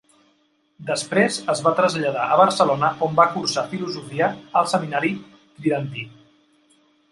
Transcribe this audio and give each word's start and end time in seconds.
Després 0.85 1.35
es 1.53 1.61
va 1.67 1.73
traslladar 1.79 2.23
a 2.23 2.39
Barcelona 2.41 2.89
on 3.09 3.13
va 3.21 3.27
cursar 3.35 3.67
filosofia 3.75 4.33
al 4.63 4.73
Seminari 4.75 5.15
Tridentí. 5.23 6.11